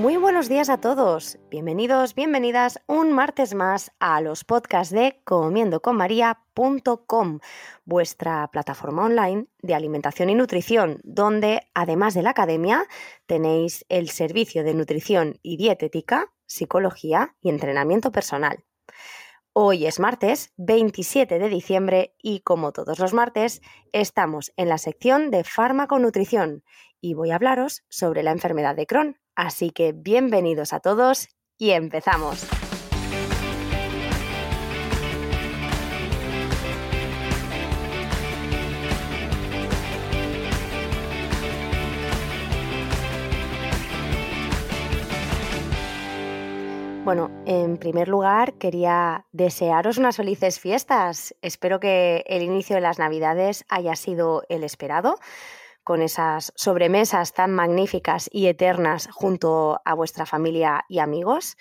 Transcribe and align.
Muy 0.00 0.16
buenos 0.16 0.48
días 0.48 0.70
a 0.70 0.80
todos. 0.80 1.38
Bienvenidos, 1.50 2.14
bienvenidas 2.14 2.80
un 2.86 3.12
martes 3.12 3.52
más 3.52 3.92
a 4.00 4.22
los 4.22 4.44
podcasts 4.44 4.94
de 4.94 5.20
comiendoconmaria.com, 5.24 7.40
vuestra 7.84 8.48
plataforma 8.50 9.04
online 9.04 9.48
de 9.60 9.74
alimentación 9.74 10.30
y 10.30 10.34
nutrición, 10.34 11.00
donde 11.04 11.68
además 11.74 12.14
de 12.14 12.22
la 12.22 12.30
academia 12.30 12.86
tenéis 13.26 13.84
el 13.90 14.08
servicio 14.08 14.64
de 14.64 14.72
nutrición 14.72 15.38
y 15.42 15.58
dietética, 15.58 16.32
psicología 16.46 17.36
y 17.42 17.50
entrenamiento 17.50 18.10
personal. 18.10 18.64
Hoy 19.52 19.84
es 19.84 20.00
martes 20.00 20.54
27 20.56 21.38
de 21.38 21.50
diciembre 21.50 22.14
y 22.22 22.40
como 22.40 22.72
todos 22.72 23.00
los 23.00 23.12
martes 23.12 23.60
estamos 23.92 24.50
en 24.56 24.70
la 24.70 24.78
sección 24.78 25.30
de 25.30 25.44
fármaco 25.44 25.98
nutrición 25.98 26.64
y 27.02 27.12
voy 27.12 27.32
a 27.32 27.34
hablaros 27.34 27.84
sobre 27.90 28.22
la 28.22 28.30
enfermedad 28.30 28.74
de 28.74 28.86
Crohn 28.86 29.19
Así 29.34 29.70
que 29.70 29.92
bienvenidos 29.92 30.72
a 30.72 30.80
todos 30.80 31.28
y 31.58 31.70
empezamos. 31.70 32.46
Bueno, 47.02 47.30
en 47.44 47.78
primer 47.78 48.08
lugar 48.08 48.52
quería 48.52 49.26
desearos 49.32 49.98
unas 49.98 50.16
felices 50.16 50.60
fiestas. 50.60 51.34
Espero 51.42 51.80
que 51.80 52.22
el 52.26 52.42
inicio 52.42 52.76
de 52.76 52.82
las 52.82 53.00
Navidades 53.00 53.64
haya 53.68 53.96
sido 53.96 54.44
el 54.48 54.62
esperado 54.62 55.16
con 55.84 56.02
esas 56.02 56.52
sobremesas 56.56 57.32
tan 57.32 57.52
magníficas 57.52 58.28
y 58.32 58.46
eternas 58.46 59.08
junto 59.12 59.80
a 59.84 59.94
vuestra 59.94 60.26
familia 60.26 60.84
y 60.88 60.98
amigos. 60.98 61.56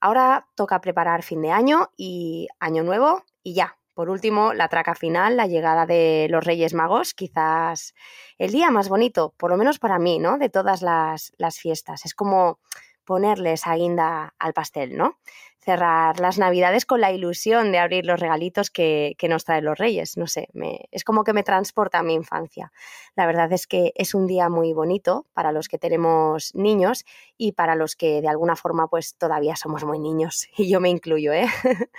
Ahora 0.00 0.48
toca 0.54 0.80
preparar 0.80 1.22
fin 1.22 1.42
de 1.42 1.50
año 1.50 1.90
y 1.96 2.48
año 2.58 2.82
nuevo 2.82 3.24
y 3.42 3.54
ya. 3.54 3.76
Por 3.94 4.08
último, 4.08 4.54
la 4.54 4.68
traca 4.68 4.94
final, 4.94 5.36
la 5.36 5.46
llegada 5.46 5.84
de 5.84 6.26
los 6.30 6.44
Reyes 6.44 6.72
Magos, 6.72 7.12
quizás 7.12 7.94
el 8.38 8.50
día 8.50 8.70
más 8.70 8.88
bonito, 8.88 9.34
por 9.36 9.50
lo 9.50 9.58
menos 9.58 9.78
para 9.78 9.98
mí, 9.98 10.18
¿no? 10.18 10.38
De 10.38 10.48
todas 10.48 10.80
las, 10.80 11.32
las 11.36 11.58
fiestas. 11.58 12.06
Es 12.06 12.14
como 12.14 12.60
ponerles 13.04 13.60
esa 13.60 13.74
guinda 13.74 14.34
al 14.38 14.52
pastel, 14.52 14.96
¿no? 14.96 15.18
Cerrar 15.60 16.18
las 16.20 16.38
navidades 16.38 16.86
con 16.86 17.00
la 17.00 17.12
ilusión 17.12 17.70
de 17.70 17.78
abrir 17.78 18.06
los 18.06 18.18
regalitos 18.18 18.70
que, 18.70 19.14
nos 19.28 19.44
traen 19.44 19.64
los 19.64 19.78
reyes. 19.78 20.16
No 20.16 20.26
sé, 20.26 20.48
es 20.90 21.04
como 21.04 21.22
que 21.22 21.32
me 21.32 21.42
transporta 21.42 21.98
a 21.98 22.02
mi 22.02 22.14
infancia. 22.14 22.72
La 23.14 23.26
verdad 23.26 23.52
es 23.52 23.66
que 23.66 23.92
es 23.94 24.14
un 24.14 24.26
día 24.26 24.48
muy 24.48 24.72
bonito 24.72 25.26
para 25.34 25.52
los 25.52 25.68
que 25.68 25.78
tenemos 25.78 26.54
niños 26.54 27.04
y 27.36 27.52
para 27.52 27.74
los 27.74 27.94
que 27.94 28.22
de 28.22 28.28
alguna 28.28 28.56
forma 28.56 28.88
pues 28.88 29.14
todavía 29.16 29.54
somos 29.54 29.84
muy 29.84 29.98
niños 29.98 30.48
y 30.56 30.70
yo 30.70 30.80
me 30.80 30.88
incluyo. 30.88 31.32
¿eh? 31.32 31.46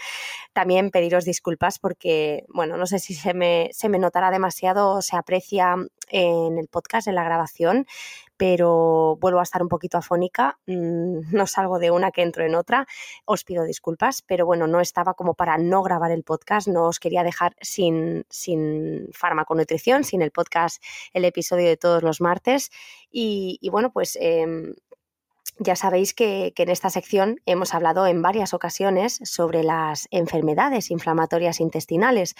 También 0.54 0.90
pediros 0.90 1.24
disculpas 1.24 1.80
porque, 1.80 2.46
bueno, 2.50 2.78
no 2.78 2.88
sé 2.88 3.00
si 3.00 3.14
se 3.14 3.34
me, 3.34 3.70
se 3.72 3.90
me 3.90 4.00
notará 4.00 4.32
demasiado 4.32 4.96
o 4.96 5.02
se 5.02 5.16
aprecia 5.16 5.76
en 6.12 6.58
el 6.58 6.68
podcast, 6.68 7.08
en 7.08 7.16
la 7.16 7.24
grabación, 7.24 7.88
pero 8.38 9.18
vuelvo 9.20 9.40
a 9.40 9.44
estar 9.44 9.62
un 9.62 9.70
poquito 9.70 9.98
afónica, 9.98 10.60
no 10.68 11.48
salgo 11.48 11.80
de 11.80 11.92
una 11.92 12.12
que 12.12 12.22
entro 12.22 12.46
en 12.46 12.56
otra, 12.56 12.88
os 13.26 13.44
pido 13.44 13.64
disculpas, 13.64 14.22
pero 14.22 14.46
bueno, 14.46 14.68
no 14.68 14.80
estaba 14.80 15.14
como 15.14 15.34
para 15.34 15.58
no 15.58 15.82
grabar 15.82 16.12
el 16.12 16.24
podcast, 16.24 16.68
no 16.68 16.86
os 16.86 17.00
quería 17.00 17.24
dejar 17.24 17.56
sin, 17.62 18.26
sin 18.30 19.10
nutrición, 19.56 20.04
sin 20.04 20.22
el 20.22 20.32
podcast, 20.32 20.84
el 21.14 21.26
episodio 21.26 21.68
de 21.68 21.78
todos 21.78 22.04
los 22.04 22.22
martes 22.22 22.72
y, 23.12 23.60
bueno, 23.72 23.92
pues... 23.92 24.18
Em, 24.20 24.74
ya 25.60 25.76
sabéis 25.76 26.16
que, 26.16 26.54
en 26.56 26.70
esta 26.70 26.90
sección 26.90 27.40
hemos 27.46 27.76
hablado 27.76 28.08
en 28.08 28.24
varias 28.24 28.54
ocasiones 28.54 29.20
sobre 29.24 29.64
las 29.64 30.08
enfermedades 30.10 30.90
inflamatorias 30.90 31.60
intestinales, 31.60 32.36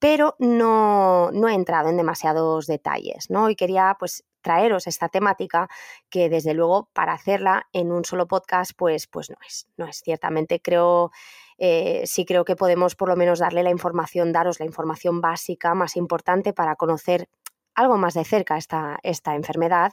pero 0.00 0.34
no, 0.38 1.30
no, 1.30 1.48
he 1.48 1.54
entrado 1.54 1.90
en 1.90 1.98
demasiados 1.98 2.66
detalles, 2.66 3.30
¿no? 3.30 3.50
Y 3.50 3.54
quería 3.54 3.96
pues 3.98 4.24
traeros 4.40 4.86
esta 4.86 5.10
temática 5.10 5.68
que 6.08 6.30
desde 6.30 6.54
luego 6.54 6.88
para 6.94 7.12
hacerla 7.12 7.68
en 7.72 7.92
un 7.92 8.04
solo 8.06 8.26
podcast 8.26 8.72
pues, 8.74 9.06
pues 9.06 9.28
no 9.28 9.36
es, 9.46 9.68
no 9.76 9.86
es 9.86 10.00
ciertamente 10.02 10.60
creo 10.60 11.10
eh, 11.58 12.02
sí 12.06 12.24
creo 12.24 12.46
que 12.46 12.56
podemos 12.56 12.96
por 12.96 13.10
lo 13.10 13.16
menos 13.16 13.38
darle 13.38 13.62
la 13.62 13.70
información, 13.70 14.32
daros 14.32 14.58
la 14.58 14.64
información 14.64 15.20
básica 15.20 15.74
más 15.74 15.96
importante 15.96 16.54
para 16.54 16.76
conocer 16.76 17.28
algo 17.74 17.98
más 17.98 18.14
de 18.14 18.24
cerca 18.24 18.56
esta, 18.56 18.98
esta 19.02 19.34
enfermedad 19.34 19.92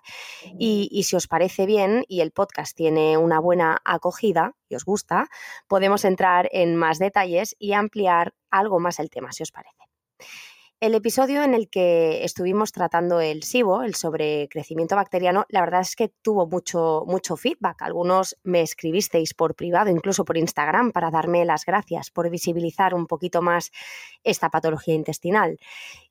y, 0.58 0.88
y, 0.92 1.04
si 1.04 1.16
os 1.18 1.28
parece 1.28 1.66
bien 1.66 2.06
y 2.08 2.22
el 2.22 2.32
podcast 2.32 2.76
tiene 2.76 3.18
una 3.18 3.40
buena 3.40 3.82
acogida 3.86 4.56
y 4.70 4.76
os 4.76 4.86
gusta, 4.86 5.28
podemos 5.68 6.06
entrar 6.06 6.50
en 6.54 6.76
más 6.76 7.00
detalles 7.00 7.56
y 7.60 7.74
ampliar 7.74 8.34
algo 8.50 8.80
más 8.80 9.00
el 9.00 9.10
tema, 9.10 9.32
si 9.32 9.44
os 9.44 9.52
parece. 9.52 9.87
El 10.80 10.94
episodio 10.94 11.42
en 11.42 11.56
el 11.56 11.72
que 11.72 12.24
estuvimos 12.24 12.72
tratando 12.72 13.20
el 13.20 13.42
SIBO, 13.42 13.82
el 13.82 13.96
sobrecrecimiento 13.96 14.96
bacteriano, 14.96 15.46
la 15.50 15.62
verdad 15.62 15.82
es 15.82 15.96
que 15.96 16.10
tuvo 16.22 16.46
mucho, 16.46 17.04
mucho 17.08 17.36
feedback. 17.36 17.82
Algunos 17.82 18.38
me 18.44 18.62
escribisteis 18.62 19.34
por 19.34 19.56
privado, 19.56 19.90
incluso 19.90 20.24
por 20.24 20.38
Instagram, 20.38 20.92
para 20.92 21.10
darme 21.10 21.46
las 21.46 21.66
gracias 21.66 22.12
por 22.12 22.30
visibilizar 22.30 22.94
un 22.94 23.08
poquito 23.08 23.42
más 23.42 23.72
esta 24.24 24.52
patología 24.52 24.94
intestinal. 24.94 25.58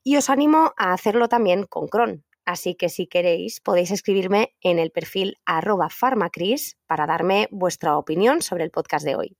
Y 0.03 0.17
os 0.17 0.29
animo 0.29 0.73
a 0.75 0.91
hacerlo 0.91 1.29
también 1.29 1.63
con 1.63 1.87
Crohn. 1.87 2.25
Así 2.43 2.75
que 2.75 2.89
si 2.89 3.07
queréis 3.07 3.61
podéis 3.61 3.91
escribirme 3.91 4.53
en 4.59 4.79
el 4.79 4.91
perfil 4.91 5.37
arroba 5.45 5.89
farmacris 5.89 6.77
para 6.87 7.05
darme 7.05 7.47
vuestra 7.51 7.97
opinión 7.97 8.41
sobre 8.41 8.65
el 8.65 8.71
podcast 8.71 9.05
de 9.05 9.15
hoy. 9.15 9.37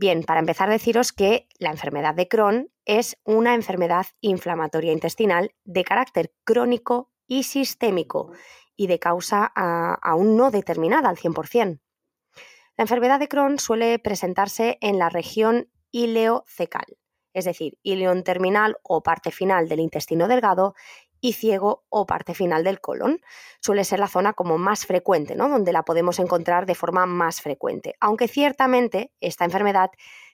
Bien, 0.00 0.22
para 0.22 0.40
empezar, 0.40 0.70
deciros 0.70 1.12
que 1.12 1.46
la 1.58 1.68
enfermedad 1.68 2.14
de 2.14 2.26
Crohn 2.26 2.72
es 2.86 3.18
una 3.22 3.54
enfermedad 3.54 4.06
inflamatoria 4.22 4.94
intestinal 4.94 5.54
de 5.64 5.84
carácter 5.84 6.32
crónico 6.42 7.12
y 7.26 7.42
sistémico 7.42 8.32
y 8.74 8.86
de 8.86 8.98
causa 8.98 9.44
aún 9.44 10.38
no 10.38 10.50
determinada 10.50 11.10
al 11.10 11.18
100%. 11.18 11.82
La 12.78 12.82
enfermedad 12.82 13.20
de 13.20 13.28
Crohn 13.28 13.58
suele 13.58 13.98
presentarse 13.98 14.78
en 14.80 14.98
la 14.98 15.10
región 15.10 15.70
ileocecal, 15.90 16.96
es 17.34 17.44
decir, 17.44 17.76
ileón 17.82 18.24
terminal 18.24 18.78
o 18.82 19.02
parte 19.02 19.30
final 19.30 19.68
del 19.68 19.80
intestino 19.80 20.28
delgado 20.28 20.74
y 21.20 21.34
ciego 21.34 21.84
o 21.88 22.06
parte 22.06 22.34
final 22.34 22.64
del 22.64 22.80
colon. 22.80 23.20
Suele 23.60 23.84
ser 23.84 23.98
la 24.00 24.08
zona 24.08 24.32
como 24.32 24.58
más 24.58 24.86
frecuente, 24.86 25.34
¿no? 25.34 25.48
donde 25.48 25.72
la 25.72 25.84
podemos 25.84 26.18
encontrar 26.18 26.66
de 26.66 26.74
forma 26.74 27.06
más 27.06 27.40
frecuente, 27.40 27.94
aunque 28.00 28.28
ciertamente 28.28 29.12
esta 29.20 29.44
enfermedad 29.44 29.90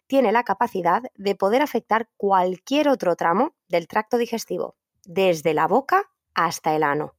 tiene 0.06 0.32
la 0.32 0.44
capacidad 0.44 1.02
de 1.14 1.34
poder 1.34 1.62
afectar 1.62 2.08
cualquier 2.16 2.88
otro 2.88 3.16
tramo 3.16 3.54
del 3.68 3.88
tracto 3.88 4.18
digestivo, 4.18 4.76
desde 5.04 5.54
la 5.54 5.66
boca 5.66 6.10
hasta 6.34 6.76
el 6.76 6.82
ano. 6.82 7.14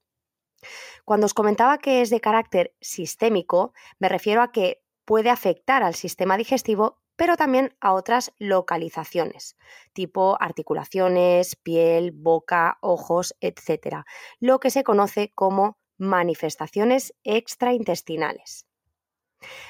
Cuando 1.06 1.26
os 1.26 1.34
comentaba 1.34 1.78
que 1.78 2.02
es 2.02 2.10
de 2.10 2.22
carácter 2.22 2.74
sistémico, 2.82 3.74
me 4.00 4.10
refiero 4.10 4.42
a 4.42 4.52
que 4.52 4.82
puede 5.06 5.30
afectar 5.30 5.84
al 5.84 5.96
sistema 5.96 6.38
digestivo 6.38 7.00
pero 7.18 7.36
también 7.36 7.76
a 7.82 7.92
otras 7.92 8.32
localizaciones, 8.38 9.58
tipo 9.92 10.38
articulaciones, 10.40 11.58
piel, 11.58 12.12
boca, 12.14 12.78
ojos, 12.82 13.36
etc., 13.42 14.06
lo 14.40 14.60
que 14.62 14.70
se 14.70 14.86
conoce 14.86 15.34
como 15.36 15.78
manifestaciones 15.98 17.14
extraintestinales. 17.24 18.68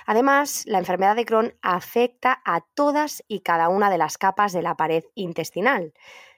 Además, 0.05 0.63
la 0.65 0.77
enfermedad 0.77 1.15
de 1.15 1.25
Crohn 1.25 1.53
afecta 1.61 2.41
a 2.45 2.61
todas 2.73 3.23
y 3.27 3.41
cada 3.41 3.69
una 3.69 3.89
de 3.89 3.97
las 3.97 4.17
capas 4.17 4.53
de 4.53 4.61
la 4.61 4.75
pared 4.75 5.03
intestinal, 5.15 5.93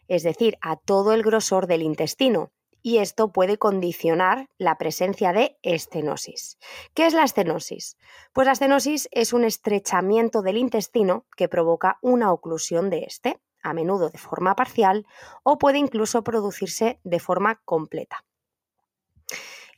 es 0.08 0.24
decir, 0.24 0.58
a 0.62 0.76
todo 0.78 1.14
el 1.14 1.24
grosor 1.24 1.68
del 1.68 1.84
intestino, 1.84 2.52
y 2.82 2.98
esto 2.98 3.32
puede 3.32 3.58
condicionar 3.58 4.48
la 4.58 4.78
presencia 4.78 5.34
de 5.34 5.58
estenosis. 5.62 6.58
¿Qué 6.94 7.06
es 7.06 7.14
la 7.14 7.24
estenosis? 7.24 7.98
Pues 8.34 8.46
la 8.46 8.54
estenosis 8.54 9.10
es 9.12 9.34
un 9.34 9.44
estrechamiento 9.44 10.42
del 10.42 10.58
intestino 10.58 11.26
que 11.36 11.50
provoca 11.50 11.98
una 12.02 12.32
oclusión 12.32 12.90
de 12.90 13.04
este, 13.08 13.40
a 13.62 13.74
menudo 13.74 14.10
de 14.10 14.18
forma 14.18 14.56
parcial 14.56 15.06
o 15.44 15.58
puede 15.58 15.78
incluso 15.78 16.24
producirse 16.24 17.00
de 17.04 17.20
forma 17.20 17.62
completa. 17.66 18.24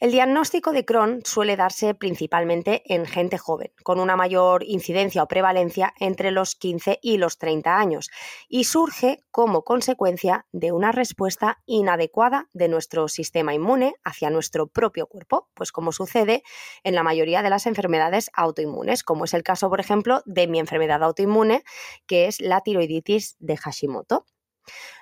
El 0.02 0.12
diagnóstico 0.12 0.72
de 0.72 0.84
Crohn 0.84 1.22
suele 1.26 1.56
darse 1.56 1.94
principalmente 1.94 2.82
en 2.92 3.06
gente 3.06 3.38
joven, 3.38 3.72
con 3.84 4.00
una 4.00 4.16
mayor 4.16 4.64
incidencia 4.64 5.22
o 5.22 5.28
prevalencia 5.28 5.94
entre 6.00 6.32
los 6.32 6.56
15 6.56 6.98
y 7.04 7.18
los 7.20 7.38
30 7.38 7.78
años, 7.78 8.10
y 8.50 8.64
surge 8.64 9.20
como 9.30 9.64
consecuencia 9.64 10.48
de 10.52 10.72
una 10.72 10.92
respuesta 10.92 11.62
inadecuada 11.68 12.50
de 12.52 12.68
nuestro 12.68 13.10
sistema 13.10 13.54
inmune 13.54 13.94
hacia 14.04 14.32
nuestro 14.32 14.66
propio 14.66 15.06
cuerpo, 15.06 15.50
pues 15.54 15.72
como 15.72 15.92
sucede 15.92 16.42
en 16.84 16.96
la 16.96 17.04
mayoría 17.04 17.44
de 17.44 17.52
las 17.52 17.68
enfermedades 17.68 18.32
autoinmunes, 18.34 19.04
como 19.04 19.26
es 19.26 19.36
el 19.36 19.44
caso, 19.44 19.70
por 19.70 19.82
ejemplo, 19.82 20.24
de 20.26 20.48
mi 20.48 20.58
enfermedad 20.58 21.04
autoinmune, 21.04 21.62
que 22.08 22.26
es 22.26 22.42
la 22.42 22.62
tiroiditis 22.62 23.36
de 23.38 23.56
Hashimoto. 23.56 24.26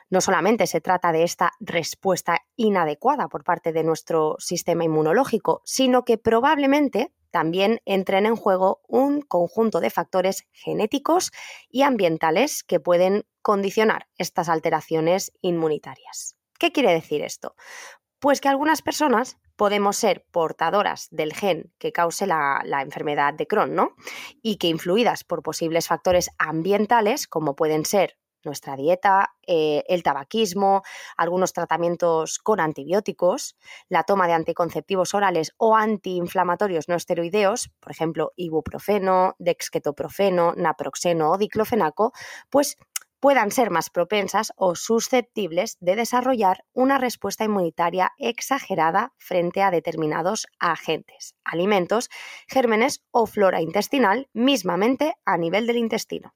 No 0.10 0.22
solamente 0.22 0.66
se 0.68 0.82
trata 0.82 1.12
de 1.12 1.24
esta 1.24 1.52
respuesta 1.60 2.40
inadecuada 2.56 3.28
por 3.28 3.44
parte 3.44 3.72
de 3.72 3.84
nuestro 3.84 4.36
sistema 4.40 4.84
inmunológico, 4.84 5.62
sino 5.66 6.04
que 6.04 6.18
probablemente 6.18 7.14
también 7.32 7.80
entren 7.86 8.26
en 8.26 8.36
juego 8.36 8.82
un 8.88 9.22
conjunto 9.22 9.80
de 9.80 9.92
factores 9.92 10.48
genéticos 10.52 11.32
y 11.70 11.84
ambientales 11.84 12.64
que 12.64 12.80
pueden 12.80 13.26
condicionar 13.42 14.08
estas 14.18 14.50
alteraciones 14.50 15.32
inmunitarias. 15.42 16.36
¿Qué 16.58 16.72
quiere 16.72 16.92
decir 16.92 17.22
esto? 17.22 17.56
Pues 18.20 18.42
que 18.42 18.50
algunas 18.50 18.82
personas 18.82 19.38
podemos 19.56 19.96
ser 19.96 20.26
portadoras 20.32 21.08
del 21.12 21.34
gen 21.34 21.72
que 21.78 21.92
cause 21.92 22.26
la, 22.26 22.62
enfermedad 22.82 23.34
de 23.34 23.48
Crohn, 23.48 23.76
¿no? 23.76 23.96
Y 24.42 24.58
que 24.58 24.68
influidas 24.68 25.24
por 25.24 25.44
posibles 25.44 25.88
factores 25.88 26.30
ambientales, 26.38 27.28
como 27.28 27.56
pueden 27.56 27.86
ser 27.86 28.18
nuestra 28.44 28.76
dieta, 28.76 29.36
eh, 29.46 29.84
el 29.88 30.04
tabaquismo, 30.04 30.84
algunos 31.18 31.54
tratamientos 31.54 32.40
con 32.40 32.60
antibióticos, 32.60 33.56
la 33.90 34.04
toma 34.04 34.28
de 34.28 34.34
anticonceptivos 34.34 35.14
orales 35.14 35.54
o 35.58 35.76
antiinflamatorios 35.76 36.88
no 36.88 36.96
esteroideos, 36.96 37.70
por 37.80 37.92
ejemplo, 37.92 38.32
ibuprofeno, 38.36 39.36
dexketoprofeno, 39.40 40.54
naproxeno 40.56 41.32
o 41.32 41.38
diclofenaco, 41.38 42.14
pues 42.50 42.78
puedan 43.20 43.52
ser 43.52 43.70
más 43.70 43.90
propensas 43.90 44.54
o 44.56 44.76
susceptibles 44.76 45.78
de 45.80 45.96
desarrollar 45.96 46.64
una 46.74 46.98
respuesta 46.98 47.44
inmunitaria 47.44 48.14
exagerada 48.18 49.14
frente 49.18 49.62
a 49.62 49.72
determinados 49.72 50.48
agentes, 50.60 51.36
alimentos, 51.44 52.10
gérmenes 52.48 53.04
o 53.12 53.26
flora 53.26 53.62
intestinal, 53.62 54.30
mismamente 54.34 55.16
a 55.26 55.38
nivel 55.38 55.68
del 55.68 55.78
intestino. 55.78 56.34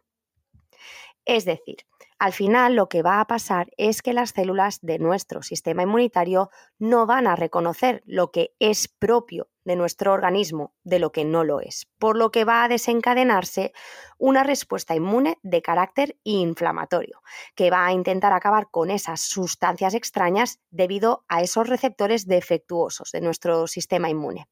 Es 1.26 1.46
decir, 1.46 1.78
al 2.20 2.34
final 2.34 2.76
lo 2.76 2.90
que 2.90 3.02
va 3.02 3.20
a 3.20 3.28
pasar 3.28 3.72
es 3.78 4.02
que 4.02 4.14
las 4.14 4.32
células 4.32 4.80
de 4.82 5.00
nuestro 5.00 5.42
sistema 5.42 5.84
inmunitario 5.84 6.50
no 6.80 7.06
van 7.06 7.28
a 7.28 7.36
reconocer 7.36 8.02
lo 8.06 8.32
que 8.32 8.54
es 8.60 8.88
propio 8.88 9.50
de 9.66 9.76
nuestro 9.76 10.14
organismo 10.14 10.74
de 10.84 11.00
lo 11.00 11.12
que 11.12 11.26
no 11.26 11.44
lo 11.44 11.60
es, 11.60 11.88
por 12.00 12.18
lo 12.18 12.32
que 12.32 12.46
va 12.46 12.64
a 12.64 12.68
desencadenarse 12.68 13.74
una 14.18 14.44
respuesta 14.44 14.96
inmune 14.96 15.38
de 15.44 15.62
carácter 15.62 16.18
inflamatorio, 16.24 17.22
que 17.56 17.70
va 17.70 17.86
a 17.86 17.94
intentar 17.94 18.34
acabar 18.34 18.70
con 18.70 18.90
esas 18.90 19.22
sustancias 19.22 19.94
extrañas 19.94 20.60
debido 20.70 21.26
a 21.28 21.42
esos 21.42 21.68
receptores 21.68 22.28
defectuosos 22.28 23.12
de 23.12 23.22
nuestro 23.22 23.68
sistema 23.68 24.10
inmune. 24.10 24.48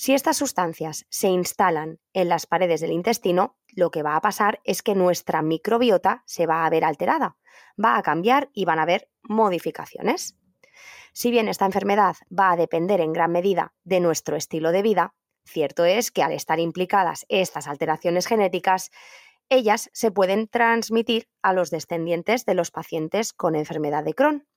Si 0.00 0.14
estas 0.14 0.38
sustancias 0.38 1.04
se 1.10 1.28
instalan 1.28 2.00
en 2.14 2.30
las 2.30 2.46
paredes 2.46 2.80
del 2.80 2.90
intestino, 2.90 3.58
lo 3.68 3.90
que 3.90 4.02
va 4.02 4.16
a 4.16 4.22
pasar 4.22 4.62
es 4.64 4.80
que 4.80 4.94
nuestra 4.94 5.42
microbiota 5.42 6.22
se 6.24 6.46
va 6.46 6.64
a 6.64 6.70
ver 6.70 6.86
alterada, 6.86 7.36
va 7.78 7.98
a 7.98 8.02
cambiar 8.02 8.48
y 8.54 8.64
van 8.64 8.78
a 8.78 8.84
haber 8.84 9.10
modificaciones. 9.22 10.38
Si 11.12 11.30
bien 11.30 11.48
esta 11.48 11.66
enfermedad 11.66 12.16
va 12.32 12.50
a 12.50 12.56
depender 12.56 13.02
en 13.02 13.12
gran 13.12 13.30
medida 13.30 13.74
de 13.84 14.00
nuestro 14.00 14.36
estilo 14.36 14.72
de 14.72 14.80
vida, 14.80 15.14
cierto 15.44 15.84
es 15.84 16.10
que 16.10 16.22
al 16.22 16.32
estar 16.32 16.60
implicadas 16.60 17.26
estas 17.28 17.68
alteraciones 17.68 18.26
genéticas, 18.26 18.90
ellas 19.50 19.90
se 19.92 20.10
pueden 20.10 20.48
transmitir 20.48 21.28
a 21.42 21.52
los 21.52 21.70
descendientes 21.70 22.46
de 22.46 22.54
los 22.54 22.70
pacientes 22.70 23.34
con 23.34 23.54
enfermedad 23.54 24.02
de 24.02 24.14
Crohn, 24.14 24.48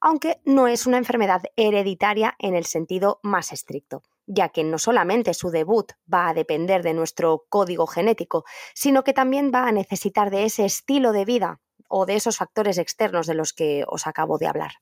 aunque 0.00 0.40
no 0.44 0.66
es 0.66 0.86
una 0.86 0.98
enfermedad 0.98 1.42
hereditaria 1.56 2.34
en 2.38 2.54
el 2.54 2.66
sentido 2.66 3.20
más 3.22 3.52
estricto 3.52 4.02
ya 4.32 4.50
que 4.50 4.62
no 4.62 4.78
solamente 4.78 5.34
su 5.34 5.50
debut 5.50 5.92
va 6.12 6.28
a 6.28 6.34
depender 6.34 6.84
de 6.84 6.94
nuestro 6.94 7.46
código 7.48 7.88
genético, 7.88 8.44
sino 8.74 9.02
que 9.02 9.12
también 9.12 9.50
va 9.52 9.66
a 9.66 9.72
necesitar 9.72 10.30
de 10.30 10.44
ese 10.44 10.64
estilo 10.64 11.12
de 11.12 11.24
vida 11.24 11.60
o 11.88 12.06
de 12.06 12.14
esos 12.14 12.36
factores 12.36 12.78
externos 12.78 13.26
de 13.26 13.34
los 13.34 13.52
que 13.52 13.84
os 13.88 14.06
acabo 14.06 14.38
de 14.38 14.46
hablar. 14.46 14.74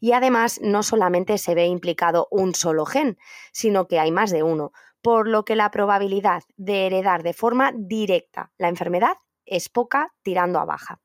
Y 0.00 0.12
además 0.12 0.60
no 0.62 0.82
solamente 0.82 1.38
se 1.38 1.54
ve 1.54 1.66
implicado 1.66 2.28
un 2.30 2.54
solo 2.54 2.84
gen, 2.84 3.16
sino 3.52 3.88
que 3.88 3.98
hay 3.98 4.12
más 4.12 4.30
de 4.30 4.42
uno, 4.42 4.72
por 5.00 5.26
lo 5.26 5.44
que 5.44 5.56
la 5.56 5.70
probabilidad 5.70 6.42
de 6.56 6.86
heredar 6.86 7.22
de 7.22 7.32
forma 7.32 7.72
directa 7.74 8.52
la 8.58 8.68
enfermedad 8.68 9.16
es 9.46 9.70
poca 9.70 10.14
tirando 10.22 10.58
a 10.58 10.66
baja. 10.66 11.00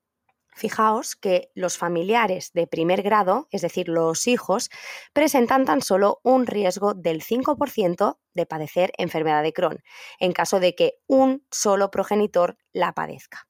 Fijaos 0.55 1.15
que 1.15 1.51
los 1.55 1.77
familiares 1.77 2.51
de 2.53 2.67
primer 2.67 3.01
grado, 3.01 3.47
es 3.51 3.61
decir, 3.61 3.89
los 3.89 4.27
hijos, 4.27 4.69
presentan 5.13 5.65
tan 5.65 5.81
solo 5.81 6.19
un 6.23 6.45
riesgo 6.45 6.93
del 6.93 7.23
5% 7.23 8.17
de 8.33 8.45
padecer 8.45 8.93
enfermedad 8.97 9.43
de 9.43 9.53
Crohn, 9.53 9.83
en 10.19 10.31
caso 10.31 10.59
de 10.59 10.75
que 10.75 10.99
un 11.07 11.45
solo 11.51 11.91
progenitor 11.91 12.57
la 12.71 12.93
padezca. 12.93 13.47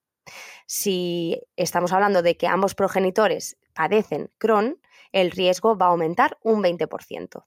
Si 0.65 1.41
estamos 1.55 1.91
hablando 1.91 2.21
de 2.21 2.37
que 2.37 2.47
ambos 2.47 2.75
progenitores 2.75 3.57
padecen 3.73 4.31
Crohn, 4.37 4.79
el 5.11 5.31
riesgo 5.31 5.77
va 5.77 5.87
a 5.87 5.89
aumentar 5.89 6.37
un 6.41 6.63
20%. 6.63 7.45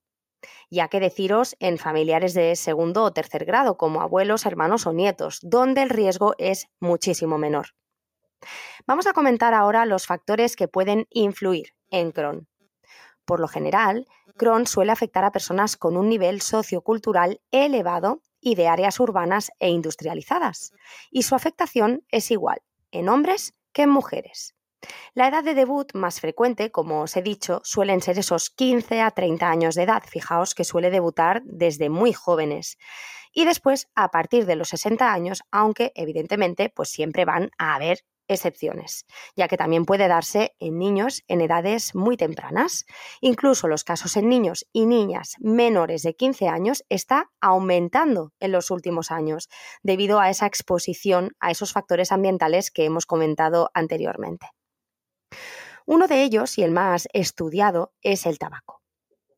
Ya 0.70 0.88
que 0.88 1.00
deciros 1.00 1.56
en 1.61 1.79
familiares 1.79 2.35
de 2.35 2.55
segundo 2.56 3.02
o 3.02 3.12
tercer 3.12 3.44
grado, 3.44 3.76
como 3.76 4.02
abuelos, 4.02 4.47
hermanos 4.47 4.87
o 4.87 4.93
nietos, 4.93 5.38
donde 5.43 5.82
el 5.82 5.91
riesgo 5.91 6.35
es 6.38 6.69
muchísimo 6.79 7.38
menor. 7.38 7.75
Vamos 8.87 9.07
a 9.07 9.12
comentar 9.12 9.55
ahora 9.55 9.87
los 9.87 10.07
factores 10.07 10.57
que 10.57 10.69
pueden 10.69 11.07
influir 11.11 11.75
en 11.90 12.12
Crohn. 12.12 12.49
Por 13.25 13.40
lo 13.40 13.49
general, 13.49 14.07
Crohn 14.37 14.66
suele 14.66 14.93
afectar 14.93 15.25
a 15.25 15.33
personas 15.33 15.76
con 15.76 15.97
un 15.97 16.09
nivel 16.09 16.40
sociocultural 16.40 17.40
elevado 17.50 18.23
y 18.40 18.55
de 18.55 18.69
áreas 18.69 19.00
urbanas 19.00 19.50
e 19.59 19.71
industrializadas, 19.71 20.73
y 21.11 21.23
su 21.23 21.35
afectación 21.35 22.05
es 22.11 22.31
igual 22.31 22.62
en 22.93 23.09
hombres 23.09 23.55
que 23.73 23.83
en 23.83 23.90
mujeres. 23.90 24.55
La 25.14 25.26
edad 25.26 25.43
de 25.43 25.55
debut 25.55 25.93
más 25.95 26.21
frecuente, 26.21 26.71
como 26.71 27.02
os 27.02 27.16
he 27.16 27.23
dicho, 27.23 27.61
suelen 27.64 28.00
ser 28.00 28.19
esos 28.19 28.50
15 28.50 29.00
a 29.00 29.11
30 29.11 29.49
años 29.49 29.75
de 29.75 29.83
edad. 29.83 30.02
Fijaos 30.07 30.55
que 30.55 30.64
suele 30.64 30.90
debutar 30.90 31.43
desde 31.45 31.88
muy 31.88 32.12
jóvenes. 32.12 32.78
Y 33.33 33.45
después, 33.45 33.88
a 33.95 34.11
partir 34.11 34.47
de 34.47 34.57
los 34.57 34.69
60 34.69 35.12
años, 35.12 35.43
aunque 35.50 35.93
evidentemente, 35.95 36.71
pues 36.75 36.90
siempre 36.90 37.25
van 37.25 37.50
a 37.59 37.75
haber 37.75 38.05
excepciones, 38.28 39.06
ya 39.37 39.49
que 39.49 39.56
también 39.56 39.85
puede 39.85 40.09
darse 40.09 40.54
en 40.59 40.78
niños 40.78 41.23
en 41.28 41.40
edades 41.40 41.95
muy 41.95 42.16
tempranas. 42.16 42.85
Incluso 43.21 43.68
los 43.68 43.85
casos 43.85 44.16
en 44.16 44.28
niños 44.28 44.66
y 44.73 44.87
niñas 44.87 45.35
menores 45.38 46.02
de 46.02 46.14
15 46.14 46.49
años 46.49 46.85
está 46.88 47.30
aumentando 47.40 48.33
en 48.40 48.52
los 48.52 48.71
últimos 48.71 49.11
años 49.11 49.49
debido 49.83 50.21
a 50.21 50.30
esa 50.30 50.47
exposición 50.47 51.33
a 51.40 51.50
esos 51.50 51.73
factores 51.73 52.12
ambientales 52.12 52.71
que 52.71 52.85
hemos 52.85 53.06
comentado 53.06 53.71
anteriormente. 53.75 54.50
Uno 55.87 56.09
de 56.09 56.23
ellos, 56.23 56.59
y 56.59 56.64
el 56.64 56.73
más 56.73 57.09
estudiado, 57.12 57.92
es 58.02 58.26
el 58.26 58.38
tabaco. 58.38 58.83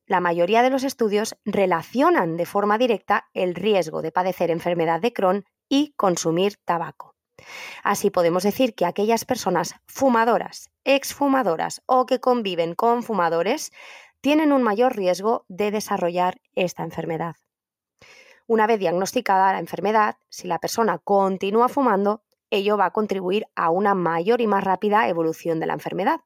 La 0.06 0.20
mayoría 0.20 0.62
de 0.62 0.70
los 0.70 0.84
estudios 0.84 1.36
relacionan 1.44 2.38
de 2.38 2.46
forma 2.46 2.78
directa 2.78 3.28
el 3.34 3.54
riesgo 3.54 4.00
de 4.00 4.12
padecer 4.12 4.50
enfermedad 4.50 5.02
de 5.02 5.12
Crohn 5.12 5.44
y 5.68 5.92
consumir 5.96 6.56
tabaco. 6.64 7.17
Así 7.82 8.10
podemos 8.10 8.42
decir 8.42 8.74
que 8.74 8.86
aquellas 8.86 9.24
personas 9.24 9.74
fumadoras, 9.86 10.70
exfumadoras 10.84 11.82
o 11.86 12.06
que 12.06 12.20
conviven 12.20 12.74
con 12.74 13.02
fumadores 13.02 13.72
tienen 14.20 14.52
un 14.52 14.62
mayor 14.62 14.96
riesgo 14.96 15.44
de 15.48 15.70
desarrollar 15.70 16.40
esta 16.54 16.82
enfermedad. 16.82 17.36
Una 18.46 18.66
vez 18.66 18.78
diagnosticada 18.80 19.52
la 19.52 19.58
enfermedad, 19.58 20.16
si 20.30 20.48
la 20.48 20.58
persona 20.58 20.98
continúa 20.98 21.68
fumando, 21.68 22.22
ello 22.50 22.78
va 22.78 22.86
a 22.86 22.92
contribuir 22.92 23.46
a 23.54 23.70
una 23.70 23.94
mayor 23.94 24.40
y 24.40 24.46
más 24.46 24.64
rápida 24.64 25.08
evolución 25.08 25.60
de 25.60 25.66
la 25.66 25.74
enfermedad. 25.74 26.20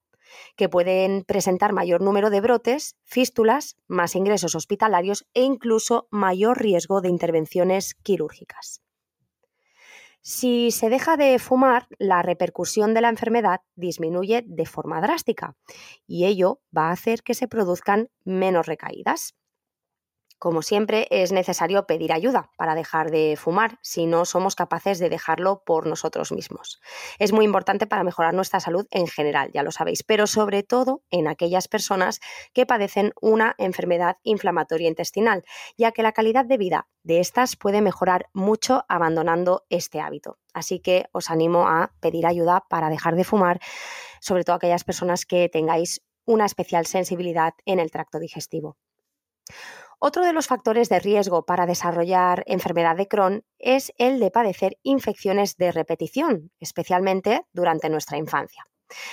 que 0.56 0.68
pueden 0.68 1.24
presentar 1.24 1.74
mayor 1.74 2.00
número 2.00 2.30
de 2.30 2.40
brotes, 2.40 2.96
fístulas, 3.04 3.76
más 3.86 4.14
ingresos 4.16 4.54
hospitalarios 4.54 5.26
e 5.34 5.42
incluso 5.42 6.08
mayor 6.10 6.58
riesgo 6.58 7.02
de 7.02 7.10
intervenciones 7.10 7.94
quirúrgicas. 8.02 8.80
Si 10.24 10.70
se 10.70 10.88
deja 10.88 11.16
de 11.16 11.36
fumar, 11.40 11.88
la 11.98 12.22
repercusión 12.22 12.94
de 12.94 13.00
la 13.00 13.08
enfermedad 13.08 13.60
disminuye 13.74 14.44
de 14.46 14.66
forma 14.66 15.00
drástica 15.00 15.56
y 16.06 16.26
ello 16.26 16.60
va 16.76 16.88
a 16.88 16.92
hacer 16.92 17.24
que 17.24 17.34
se 17.34 17.48
produzcan 17.48 18.08
menos 18.24 18.66
recaídas. 18.66 19.34
Como 20.42 20.62
siempre, 20.62 21.06
es 21.12 21.30
necesario 21.30 21.86
pedir 21.86 22.12
ayuda 22.12 22.50
para 22.56 22.74
dejar 22.74 23.12
de 23.12 23.36
fumar 23.38 23.78
si 23.80 24.06
no 24.06 24.24
somos 24.24 24.56
capaces 24.56 24.98
de 24.98 25.08
dejarlo 25.08 25.62
por 25.64 25.86
nosotros 25.86 26.32
mismos. 26.32 26.80
Es 27.20 27.32
muy 27.32 27.44
importante 27.44 27.86
para 27.86 28.02
mejorar 28.02 28.34
nuestra 28.34 28.58
salud 28.58 28.88
en 28.90 29.06
general, 29.06 29.52
ya 29.54 29.62
lo 29.62 29.70
sabéis, 29.70 30.02
pero 30.02 30.26
sobre 30.26 30.64
todo 30.64 31.04
en 31.12 31.28
aquellas 31.28 31.68
personas 31.68 32.18
que 32.54 32.66
padecen 32.66 33.12
una 33.20 33.54
enfermedad 33.56 34.16
inflamatoria 34.24 34.88
intestinal, 34.88 35.44
ya 35.78 35.92
que 35.92 36.02
la 36.02 36.10
calidad 36.10 36.44
de 36.44 36.58
vida 36.58 36.88
de 37.04 37.20
estas 37.20 37.54
puede 37.54 37.80
mejorar 37.80 38.26
mucho 38.32 38.84
abandonando 38.88 39.64
este 39.68 40.00
hábito. 40.00 40.40
Así 40.54 40.80
que 40.80 41.06
os 41.12 41.30
animo 41.30 41.68
a 41.68 41.94
pedir 42.00 42.26
ayuda 42.26 42.64
para 42.68 42.90
dejar 42.90 43.14
de 43.14 43.22
fumar, 43.22 43.60
sobre 44.20 44.42
todo 44.42 44.56
aquellas 44.56 44.82
personas 44.82 45.24
que 45.24 45.48
tengáis 45.48 46.02
una 46.24 46.46
especial 46.46 46.86
sensibilidad 46.86 47.54
en 47.64 47.78
el 47.78 47.92
tracto 47.92 48.18
digestivo. 48.18 48.76
Otro 50.04 50.24
de 50.24 50.32
los 50.32 50.48
factores 50.48 50.88
de 50.88 50.98
riesgo 50.98 51.44
para 51.46 51.64
desarrollar 51.64 52.42
enfermedad 52.46 52.96
de 52.96 53.06
Crohn 53.06 53.44
es 53.60 53.92
el 53.98 54.18
de 54.18 54.32
padecer 54.32 54.76
infecciones 54.82 55.56
de 55.58 55.70
repetición, 55.70 56.50
especialmente 56.58 57.42
durante 57.52 57.88
nuestra 57.88 58.18
infancia. 58.18 58.66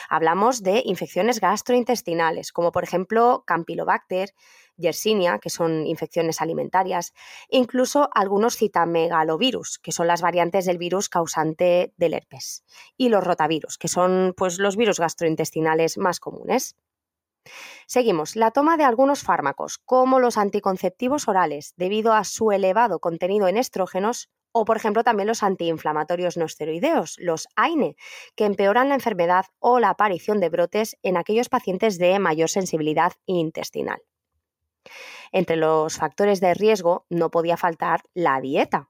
Hablamos 0.10 0.64
de 0.64 0.82
infecciones 0.84 1.42
gastrointestinales, 1.42 2.52
como 2.52 2.72
por 2.72 2.84
ejemplo 2.84 3.44
Campylobacter, 3.46 4.34
Yersinia, 4.78 5.38
que 5.38 5.52
son 5.52 5.86
infecciones 5.86 6.42
alimentarias, 6.42 7.14
e 7.50 7.60
incluso 7.60 8.10
algunos 8.16 8.58
citamegalovirus, 8.58 9.78
que 9.78 9.92
son 9.92 10.08
las 10.08 10.24
variantes 10.24 10.66
del 10.66 10.80
virus 10.80 11.08
causante 11.08 11.94
del 11.98 12.16
herpes, 12.16 12.64
y 12.98 13.10
los 13.10 13.24
rotavirus, 13.24 13.78
que 13.78 13.90
son 13.90 14.34
pues, 14.36 14.58
los 14.58 14.76
virus 14.76 15.00
gastrointestinales 15.00 16.00
más 16.00 16.20
comunes. 16.20 16.76
Seguimos. 17.88 18.36
La 18.36 18.52
toma 18.52 18.78
de 18.78 18.84
algunos 18.84 19.24
fármacos, 19.24 19.78
como 19.78 20.20
los 20.20 20.38
anticonceptivos 20.38 21.28
orales, 21.28 21.74
debido 21.78 22.14
a 22.14 22.24
su 22.24 22.52
elevado 22.52 23.00
contenido 23.00 23.48
en 23.48 23.58
estrógenos, 23.58 24.30
o 24.52 24.66
por 24.66 24.78
ejemplo 24.78 25.04
también 25.04 25.28
los 25.28 25.44
antiinflamatorios 25.44 26.38
no 26.38 26.46
esteroideos, 26.46 27.16
los 27.20 27.48
AINE, 27.56 27.96
que 28.36 28.46
empeoran 28.46 28.90
la 28.90 28.96
enfermedad 28.96 29.46
o 29.60 29.80
la 29.80 29.90
aparición 29.90 30.40
de 30.40 30.50
brotes 30.50 30.98
en 31.04 31.18
aquellos 31.18 31.50
pacientes 31.50 31.98
de 31.98 32.18
mayor 32.20 32.50
sensibilidad 32.50 33.14
intestinal. 33.26 34.02
Entre 35.32 35.56
los 35.56 35.98
factores 35.98 36.40
de 36.40 36.54
riesgo 36.54 37.06
no 37.10 37.30
podía 37.30 37.58
faltar 37.58 38.02
la 38.14 38.42
dieta. 38.42 38.90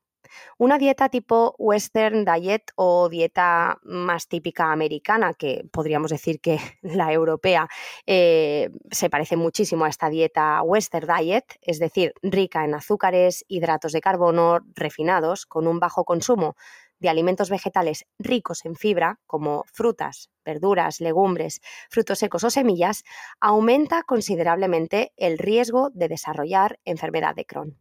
Una 0.58 0.78
dieta 0.78 1.10
tipo 1.10 1.56
Western 1.58 2.26
Diet 2.26 2.72
o 2.76 3.10
dieta 3.10 3.80
más 3.84 4.28
típica 4.28 4.72
americana, 4.72 5.34
que 5.34 5.66
podríamos 5.72 6.12
decir 6.12 6.40
que 6.40 6.60
la 6.82 7.12
europea 7.12 7.68
eh, 8.06 8.70
se 8.92 9.10
parece 9.10 9.36
muchísimo 9.36 9.86
a 9.86 9.90
esta 9.90 10.10
dieta 10.10 10.62
Western 10.64 11.08
Diet, 11.08 11.58
es 11.62 11.80
decir, 11.80 12.14
rica 12.22 12.66
en 12.66 12.76
azúcares, 12.76 13.46
hidratos 13.48 13.92
de 13.92 14.02
carbono 14.02 14.60
refinados, 14.76 15.46
con 15.46 15.68
un 15.68 15.80
bajo 15.80 16.04
consumo 16.06 16.56
de 17.00 17.10
alimentos 17.10 17.50
vegetales 17.50 18.06
ricos 18.18 18.66
en 18.66 18.76
fibra, 18.76 19.20
como 19.26 19.64
frutas, 19.72 20.30
verduras, 20.44 21.00
legumbres, 21.00 21.62
frutos 21.90 22.20
secos 22.20 22.44
o 22.44 22.50
semillas, 22.50 23.04
aumenta 23.40 24.04
considerablemente 24.04 25.14
el 25.18 25.38
riesgo 25.38 25.90
de 25.92 26.10
desarrollar 26.10 26.80
enfermedad 26.86 27.36
de 27.36 27.46
Crohn. 27.46 27.78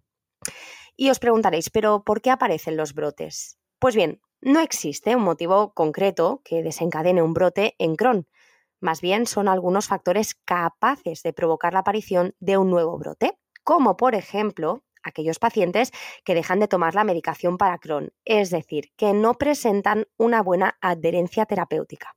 Y 1.01 1.11
os 1.11 1.21
preguntaréis, 1.21 1.71
¿pero 1.71 2.03
por 2.03 2.21
qué 2.21 2.33
aparecen 2.33 2.77
los 2.77 2.93
brotes? 2.93 3.57
Pues 3.79 3.95
bien, 3.95 4.21
no 4.41 4.59
existe 4.59 5.15
un 5.15 5.23
motivo 5.23 5.73
concreto 5.73 6.43
que 6.45 6.65
desencadene 6.65 7.23
un 7.23 7.35
brote 7.35 7.77
en 7.79 7.95
Crohn. 7.95 8.27
Más 8.81 9.01
bien 9.01 9.27
son 9.27 9.47
algunos 9.47 9.87
factores 9.87 10.35
capaces 10.35 11.23
de 11.23 11.33
provocar 11.33 11.73
la 11.73 11.81
aparición 11.81 12.35
de 12.41 12.59
un 12.59 12.69
nuevo 12.69 12.99
brote, 12.99 13.39
como 13.63 13.97
por 13.97 14.17
ejemplo 14.17 14.83
aquellos 15.05 15.39
pacientes 15.39 15.93
que 16.25 16.35
dejan 16.35 16.59
de 16.59 16.67
tomar 16.67 16.97
la 16.97 17.05
medicación 17.05 17.59
para 17.59 17.79
Crohn, 17.79 18.11
es 18.25 18.51
decir, 18.51 18.91
que 18.97 19.13
no 19.13 19.35
presentan 19.35 20.07
una 20.17 20.43
buena 20.43 20.79
adherencia 20.81 21.47
terapéutica. 21.47 22.17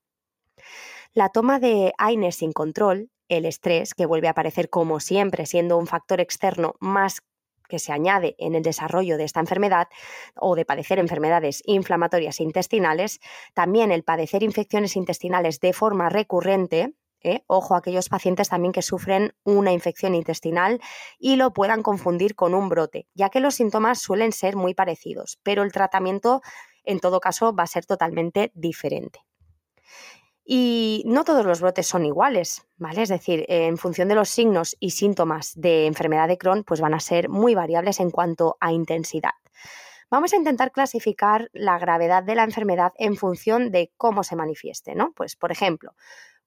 La 1.14 1.30
toma 1.30 1.60
de 1.60 1.94
AINES 2.00 2.38
sin 2.38 2.52
control, 2.52 3.12
el 3.30 3.46
estrés, 3.46 3.94
que 3.94 4.08
vuelve 4.08 4.28
a 4.28 4.32
aparecer 4.32 4.72
como 4.72 5.00
siempre 5.00 5.46
siendo 5.46 5.78
un 5.78 5.86
factor 5.86 6.20
externo 6.20 6.74
más 6.80 7.22
que 7.72 7.80
se 7.80 7.94
añade 7.94 8.36
en 8.38 8.54
el 8.54 8.64
desarrollo 8.64 9.18
de 9.18 9.24
esta 9.24 9.40
enfermedad 9.40 9.88
o 10.36 10.56
de 10.56 10.66
padecer 10.66 11.00
enfermedades 11.00 11.64
inflamatorias 11.66 12.42
intestinales, 12.42 13.22
también 13.54 13.94
el 13.94 14.04
padecer 14.04 14.44
infecciones 14.44 14.98
intestinales 14.98 15.62
de 15.62 15.72
forma 15.72 16.10
recurrente, 16.10 16.94
¿eh? 17.24 17.44
Ojo 17.48 17.76
a 17.76 17.78
aquellos 17.78 18.10
pacientes 18.10 18.50
también 18.50 18.74
que 18.74 18.82
sufren 18.82 19.34
una 19.46 19.72
infección 19.72 20.16
intestinal 20.16 20.82
y 21.18 21.38
lo 21.38 21.54
puedan 21.54 21.82
confundir 21.82 22.36
con 22.36 22.54
un 22.54 22.68
brote, 22.68 23.08
ya 23.14 23.30
que 23.30 23.40
los 23.40 23.56
síntomas 23.56 24.02
suelen 24.02 24.34
ser 24.34 24.58
muy 24.58 24.74
parecidos, 24.74 25.40
pero 25.42 25.64
el 25.64 25.72
tratamiento 25.72 26.42
en 26.84 27.00
todo 27.00 27.22
caso 27.22 27.56
va 27.56 27.64
a 27.64 27.68
ser 27.68 27.86
totalmente 27.86 28.52
diferente. 28.54 29.22
Y 30.44 31.04
no 31.06 31.24
todos 31.24 31.46
los 31.46 31.62
brotes 31.62 31.88
son 31.88 32.06
iguales, 32.06 32.68
¿vale? 32.78 33.04
Es 33.04 33.10
decir, 33.10 33.46
en 33.48 33.78
función 33.78 34.08
de 34.08 34.16
los 34.16 34.30
signos 34.30 34.76
y 34.80 34.92
síntomas 34.92 35.54
de 35.56 35.86
enfermedad 35.86 36.28
de 36.28 36.38
Crohn, 36.38 36.64
pues 36.64 36.82
van 36.82 36.94
a 36.94 37.00
ser 37.00 37.30
muy 37.30 37.54
variables 37.54 38.00
en 38.00 38.10
cuanto 38.10 38.58
a 38.60 38.72
intensidad. 38.72 39.32
Vamos 40.10 40.34
a 40.34 40.38
intentar 40.38 40.72
clasificar 40.72 41.50
la 41.54 41.80
gravedad 41.80 42.24
de 42.24 42.36
la 42.36 42.44
enfermedad 42.44 42.92
en 42.98 43.16
función 43.16 43.72
de 43.72 43.94
cómo 43.96 44.24
se 44.24 44.36
manifieste, 44.36 44.94
¿no? 44.94 45.14
Pues, 45.16 45.38
por 45.38 45.54
ejemplo, 45.54 45.96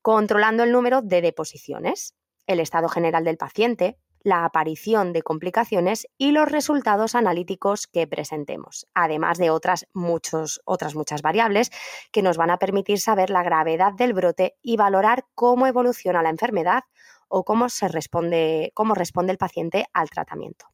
controlando 0.03 0.65
el 0.65 0.73
número 0.73 1.01
de 1.01 1.23
deposiciones, 1.23 2.15
el 2.47 2.61
estado 2.61 2.91
general 2.91 3.25
del 3.25 3.39
paciente, 3.39 3.97
la 4.25 4.45
aparición 4.45 5.13
de 5.13 5.23
complicaciones 5.23 6.09
y 6.19 6.33
los 6.33 6.51
resultados 6.51 7.15
analíticos 7.15 7.87
que 7.87 8.07
presentemos, 8.09 8.87
además 8.95 9.39
de 9.39 9.51
otras, 9.51 9.87
muchos, 9.93 10.61
otras 10.65 10.97
muchas 10.97 11.23
variables 11.23 11.71
que 12.11 12.23
nos 12.23 12.37
van 12.37 12.51
a 12.51 12.59
permitir 12.59 12.99
saber 12.99 13.31
la 13.31 13.45
gravedad 13.45 13.93
del 13.93 14.15
brote 14.15 14.57
y 14.63 14.77
valorar 14.77 15.27
cómo 15.35 15.67
evoluciona 15.67 16.23
la 16.23 16.31
enfermedad 16.31 16.83
o 17.29 17.45
cómo, 17.45 17.69
se 17.69 17.87
responde, 17.89 18.73
cómo 18.75 18.95
responde 18.95 19.33
el 19.33 19.39
paciente 19.39 19.87
al 19.93 20.11
tratamiento. 20.11 20.67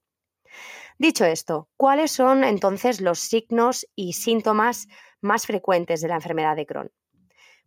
Dicho 0.98 1.24
esto, 1.24 1.68
¿cuáles 1.76 2.12
son 2.12 2.44
entonces 2.44 3.00
los 3.00 3.18
signos 3.18 3.86
y 3.96 4.12
síntomas 4.12 4.86
más 5.20 5.46
frecuentes 5.46 6.00
de 6.00 6.08
la 6.08 6.16
enfermedad 6.16 6.56
de 6.56 6.66
Crohn? 6.66 6.92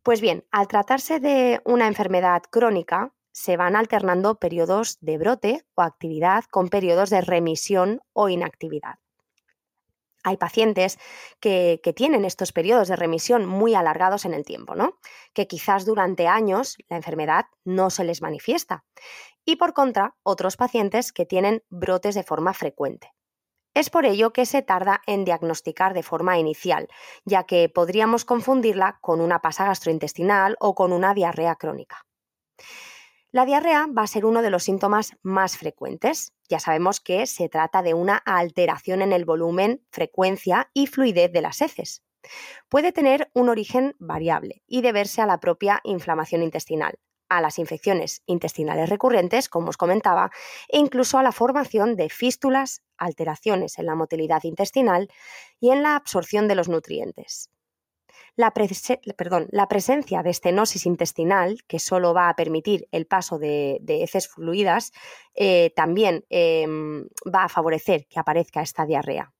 Pues 0.01 0.21
bien, 0.21 0.45
al 0.51 0.67
tratarse 0.67 1.19
de 1.19 1.61
una 1.65 1.87
enfermedad 1.87 2.43
crónica, 2.49 3.13
se 3.33 3.57
van 3.57 3.75
alternando 3.75 4.35
periodos 4.35 4.97
de 5.01 5.17
brote 5.17 5.65
o 5.75 5.81
actividad 5.81 6.45
con 6.45 6.69
periodos 6.69 7.09
de 7.09 7.19
remisión 7.19 7.99
o 8.13 8.29
inactividad. 8.29 8.99
Hay 10.23 10.37
pacientes 10.37 10.97
que, 11.41 11.81
tienen 11.95 12.23
estos 12.23 12.53
periodos 12.53 12.87
de 12.87 12.95
remisión 12.95 13.45
muy 13.45 13.75
alargados 13.75 14.23
en 14.23 14.33
el 14.33 14.45
tiempo, 14.45 14.73
¿no? 14.73 14.97
Que 15.33 15.47
quizás 15.47 15.85
durante 15.85 16.27
años 16.27 16.77
la 16.87 16.95
enfermedad 16.95 17.47
no 17.65 17.89
se 17.89 18.05
les 18.05 18.21
manifiesta. 18.21 18.85
Y 19.43 19.57
por 19.57 19.73
contra, 19.73 20.15
otros 20.23 20.55
pacientes 20.55 21.11
que 21.11 21.25
tienen 21.25 21.61
brotes 21.69 22.15
de 22.15 22.23
forma 22.23 22.53
frecuente. 22.53 23.11
Es 23.73 23.89
por 23.89 24.05
ello 24.05 24.31
que 24.31 24.45
se 24.45 24.61
tarda 24.61 25.01
en 25.07 25.25
diagnosticar 25.25 25.93
de 25.93 26.03
forma 26.03 26.37
inicial, 26.37 26.87
ya 27.25 27.43
que 27.43 27.67
podríamos 27.67 28.23
confundirla 28.23 28.99
con 29.01 29.19
una 29.19 29.39
pasa 29.39 29.65
gastrointestinal 29.65 30.55
o 30.59 30.75
con 30.75 30.93
una 30.93 31.13
diarrea 31.13 31.55
crónica. 31.55 32.05
La 33.33 33.45
diarrea 33.45 33.87
va 33.87 34.03
a 34.03 34.07
ser 34.07 34.27
uno 34.27 34.43
de 34.43 34.51
los 34.51 34.61
síntomas 34.61 35.17
más 35.23 35.57
frecuentes. 35.57 36.33
Ya 36.49 36.59
sabemos 36.59 36.99
que 36.99 37.25
se 37.25 37.49
trata 37.49 37.81
de 37.81 37.95
una 37.95 38.17
alteración 38.17 39.01
en 39.01 39.11
el 39.11 39.25
volumen, 39.25 39.83
frecuencia 39.89 40.69
y 40.71 40.85
fluidez 40.85 41.31
de 41.31 41.41
las 41.41 41.59
heces. 41.63 42.03
Puede 42.69 42.91
tener 42.91 43.31
un 43.33 43.49
origen 43.49 43.95
variable 43.97 44.61
y 44.67 44.83
deberse 44.83 45.19
a 45.19 45.25
la 45.25 45.39
propia 45.39 45.81
inflamación 45.83 46.43
intestinal, 46.43 46.99
a 47.27 47.41
las 47.41 47.57
infecciones 47.57 48.21
intestinales 48.27 48.87
recurrentes, 48.87 49.49
como 49.49 49.69
os 49.69 49.77
comentaba, 49.77 50.29
e 50.67 50.77
incluso 50.77 51.17
a 51.17 51.23
la 51.23 51.31
formación 51.31 51.95
de 51.95 52.09
fístulas, 52.09 52.83
alteraciones 52.97 53.79
en 53.79 53.87
la 53.87 53.95
motilidad 53.95 54.43
intestinal 54.43 55.09
y 55.59 55.71
en 55.71 55.81
la 55.81 55.95
absorción 55.95 56.47
de 56.47 56.53
los 56.53 56.69
nutrientes 56.69 57.49
la, 58.35 58.51
presencia 58.51 60.23
de 60.23 60.29
estenosis 60.29 60.85
intestinal, 60.85 61.63
que 61.67 61.79
solo 61.79 62.13
va 62.13 62.29
a 62.29 62.35
permitir 62.35 62.87
el 62.91 63.05
paso 63.05 63.37
de, 63.37 63.79
heces 63.87 64.27
fluidas, 64.27 64.91
eh, 65.35 65.71
también 65.75 66.25
em, 66.29 67.07
va 67.33 67.45
a 67.45 67.49
favorecer 67.49 68.07
que 68.07 68.19
aparezca 68.19 68.61
esta 68.61 68.85
diarrea. 68.85 69.33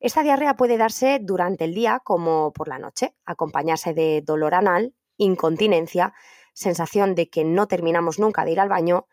Esta 0.00 0.22
diarrea 0.22 0.56
puede 0.56 0.76
darse 0.76 1.18
durante 1.22 1.64
el 1.64 1.74
día 1.74 2.00
como 2.04 2.52
por 2.52 2.68
la 2.68 2.78
noche, 2.78 3.14
acompañarse 3.24 3.94
de 3.94 4.22
dolor 4.22 4.54
anal, 4.54 4.94
incontinencia, 5.16 6.12
sensación 6.52 7.14
de 7.14 7.28
que 7.28 7.44
no 7.44 7.68
terminamos 7.68 8.18
nunca 8.18 8.44
de 8.44 8.52
ir 8.52 8.60
al 8.60 8.70
baño 8.70 9.06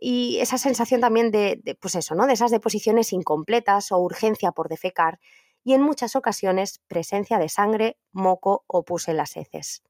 y 0.00 0.38
esa 0.40 0.56
sensación 0.56 1.00
también 1.00 1.30
de, 1.30 1.60
de, 1.62 1.74
pues 1.74 1.94
eso, 1.94 2.14
¿no? 2.14 2.26
De 2.26 2.32
esas 2.32 2.50
deposiciones 2.50 3.12
incompletas 3.12 3.92
o 3.92 3.98
urgencia 3.98 4.52
por 4.52 4.68
defecar 4.68 5.18
y 5.66 5.74
en 5.74 5.82
muchas 5.82 6.14
ocasiones 6.14 6.80
presencia 6.86 7.40
de 7.40 7.48
sangre, 7.48 7.98
moco 8.12 8.62
o 8.68 8.84
pus 8.84 9.08
en 9.08 9.16
las 9.16 9.36
heces. 9.36 9.82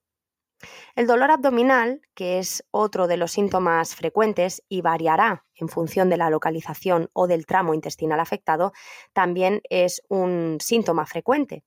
El 0.94 1.06
dolor 1.06 1.30
abdominal, 1.30 2.00
que 2.14 2.38
es 2.38 2.64
otro 2.70 3.06
de 3.06 3.18
los 3.18 3.32
síntomas 3.32 3.94
frecuentes 3.94 4.62
y 4.70 4.80
variará 4.80 5.44
en 5.54 5.68
función 5.68 6.08
de 6.08 6.16
la 6.16 6.30
localización 6.30 7.10
o 7.12 7.26
del 7.26 7.44
tramo 7.44 7.74
intestinal 7.74 8.20
afectado, 8.20 8.72
también 9.12 9.60
es 9.68 10.00
un 10.08 10.56
síntoma 10.62 11.04
frecuente. 11.04 11.62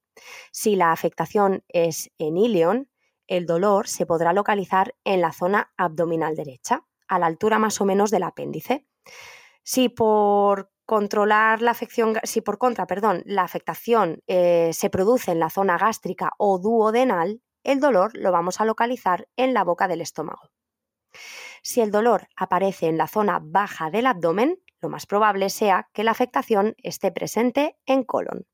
Si 0.52 0.76
la 0.76 0.92
afectación 0.92 1.64
es 1.68 2.10
en 2.18 2.36
ilion, 2.36 2.90
el 3.28 3.46
dolor 3.46 3.88
se 3.88 4.08
podrá 4.08 4.34
localizar 4.34 4.96
en 5.04 5.22
la 5.22 5.34
zona 5.34 5.72
abdominal 5.78 6.36
derecha, 6.36 6.84
a 7.08 7.20
la 7.20 7.28
altura 7.28 7.60
más 7.60 7.80
o 7.80 7.86
menos 7.86 8.10
del 8.10 8.24
apéndice. 8.24 8.88
Si 9.62 9.88
por 9.88 10.72
controlar 10.90 11.62
la 11.62 11.70
afección, 11.70 12.16
si 12.24 12.42
por 12.42 12.58
contra, 12.58 12.88
perdón, 12.88 13.22
la 13.28 13.44
afectación 13.44 14.24
eh, 14.26 14.72
se 14.74 14.90
produce 14.90 15.30
en 15.30 15.40
la 15.40 15.52
zona 15.52 15.78
gástrica 15.78 16.32
o 16.40 16.58
duodenal, 16.58 17.44
el 17.64 17.80
dolor 17.80 18.10
lo 18.16 18.32
vamos 18.32 18.60
a 18.60 18.66
localizar 18.66 19.28
en 19.36 19.54
la 19.54 19.64
boca 19.64 19.88
del 19.88 20.02
estómago. 20.02 20.50
Si 21.62 21.82
el 21.82 21.92
dolor 21.92 22.28
aparece 22.36 22.88
en 22.88 22.98
la 22.98 23.06
zona 23.06 23.40
baja 23.40 23.92
del 23.92 24.08
abdomen, 24.08 24.58
lo 24.82 24.90
más 24.90 25.06
probable 25.06 25.52
sea 25.52 25.88
que 25.94 26.04
la 26.04 26.10
afectación 26.10 26.74
esté 26.82 27.12
presente 27.12 27.78
en 27.86 28.04
colon. 28.04 28.48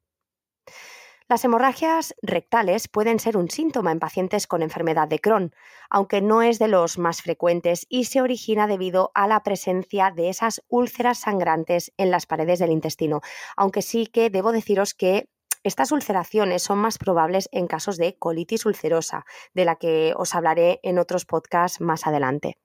Las 1.27 1.43
hemorragias 1.43 2.13
rectales 2.21 2.87
pueden 2.87 3.19
ser 3.19 3.35
un 3.35 3.49
síntoma 3.49 3.91
en 3.91 3.97
pacientes 3.97 4.45
con 4.45 4.61
enfermedad 4.61 5.07
de 5.07 5.17
Crohn, 5.17 5.55
aunque 5.89 6.21
no 6.21 6.43
es 6.43 6.59
de 6.59 6.67
los 6.67 6.99
más 6.99 7.23
frecuentes 7.23 7.87
y 7.89 8.03
se 8.03 8.21
origina 8.21 8.67
debido 8.67 9.09
a 9.15 9.27
la 9.27 9.41
presencia 9.41 10.11
de 10.11 10.29
esas 10.29 10.61
úlceras 10.67 11.17
sangrantes 11.17 11.91
en 11.97 12.11
las 12.11 12.27
paredes 12.27 12.59
del 12.59 12.69
intestino, 12.69 13.21
aunque 13.57 13.81
sí 13.81 14.05
que 14.05 14.29
debo 14.29 14.51
deciros 14.51 14.93
que 14.93 15.27
estas 15.63 15.91
ulceraciones 15.91 16.61
son 16.61 16.77
más 16.77 16.99
probables 16.99 17.49
en 17.51 17.65
casos 17.65 17.97
de 17.97 18.19
colitis 18.19 18.67
ulcerosa, 18.67 19.25
de 19.55 19.65
la 19.65 19.77
que 19.77 20.13
os 20.15 20.35
hablaré 20.35 20.79
en 20.83 20.99
otros 20.99 21.25
podcasts 21.25 21.81
más 21.81 22.05
adelante. 22.05 22.59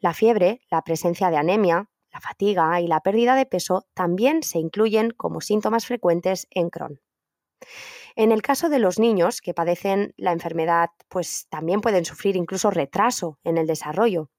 La 0.00 0.12
fiebre, 0.12 0.60
la 0.72 0.82
presencia 0.82 1.30
de 1.30 1.36
anemia, 1.36 1.88
la 2.12 2.20
fatiga 2.20 2.80
y 2.80 2.88
la 2.88 2.98
pérdida 2.98 3.36
de 3.36 3.46
peso 3.46 3.86
también 3.94 4.42
se 4.42 4.58
incluyen 4.58 5.12
como 5.12 5.40
síntomas 5.40 5.86
frecuentes 5.86 6.48
en 6.50 6.70
Crohn. 6.70 7.00
En 8.16 8.32
el 8.32 8.42
caso 8.42 8.68
de 8.68 8.78
los 8.78 8.98
niños 8.98 9.40
que 9.40 9.54
padecen 9.54 10.14
la 10.16 10.32
enfermedad, 10.32 10.90
pues 11.08 11.46
también 11.48 11.80
pueden 11.80 12.04
sufrir 12.04 12.36
incluso 12.36 12.70
retraso 12.70 13.38
en 13.44 13.58
el 13.58 13.66
desarrollo. 13.66 14.30